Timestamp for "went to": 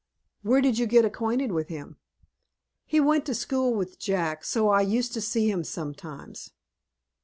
2.99-3.35